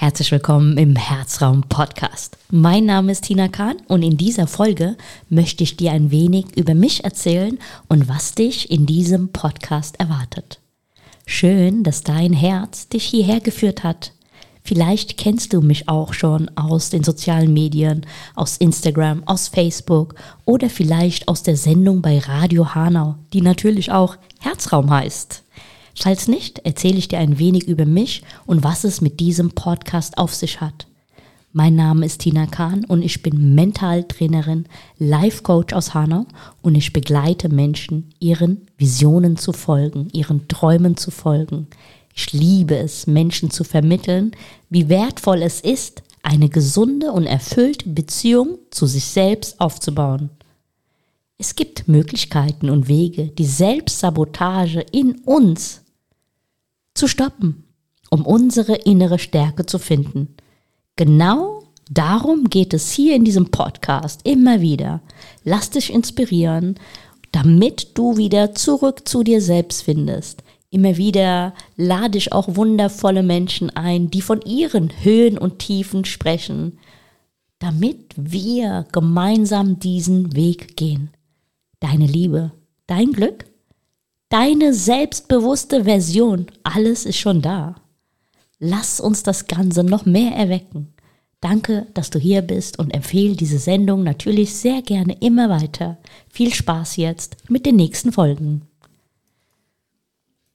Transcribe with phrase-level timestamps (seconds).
[0.00, 2.38] Herzlich willkommen im Herzraum Podcast.
[2.52, 4.96] Mein Name ist Tina Kahn und in dieser Folge
[5.28, 7.58] möchte ich dir ein wenig über mich erzählen
[7.88, 10.60] und was dich in diesem Podcast erwartet.
[11.26, 14.12] Schön, dass dein Herz dich hierher geführt hat.
[14.62, 18.06] Vielleicht kennst du mich auch schon aus den sozialen Medien,
[18.36, 24.16] aus Instagram, aus Facebook oder vielleicht aus der Sendung bei Radio Hanau, die natürlich auch
[24.38, 25.42] Herzraum heißt.
[26.00, 30.16] Falls nicht, erzähle ich dir ein wenig über mich und was es mit diesem Podcast
[30.16, 30.86] auf sich hat.
[31.52, 34.66] Mein Name ist Tina Kahn und ich bin Mentaltrainerin,
[34.98, 36.26] Life Coach aus Hanau
[36.62, 41.66] und ich begleite Menschen, ihren Visionen zu folgen, ihren Träumen zu folgen.
[42.14, 44.32] Ich liebe es, Menschen zu vermitteln,
[44.70, 50.30] wie wertvoll es ist, eine gesunde und erfüllte Beziehung zu sich selbst aufzubauen.
[51.38, 55.82] Es gibt Möglichkeiten und Wege, die Selbstsabotage in uns
[56.98, 57.64] zu stoppen,
[58.10, 60.36] um unsere innere Stärke zu finden.
[60.96, 65.00] Genau darum geht es hier in diesem Podcast immer wieder.
[65.44, 66.74] Lass dich inspirieren,
[67.32, 70.42] damit du wieder zurück zu dir selbst findest.
[70.70, 76.78] Immer wieder lade ich auch wundervolle Menschen ein, die von ihren Höhen und Tiefen sprechen,
[77.58, 81.10] damit wir gemeinsam diesen Weg gehen.
[81.80, 82.52] Deine Liebe,
[82.86, 83.46] dein Glück
[84.30, 87.76] Deine selbstbewusste Version, alles ist schon da.
[88.58, 90.92] Lass uns das Ganze noch mehr erwecken.
[91.40, 95.96] Danke, dass du hier bist und empfehle diese Sendung natürlich sehr gerne immer weiter.
[96.28, 98.66] Viel Spaß jetzt mit den nächsten Folgen.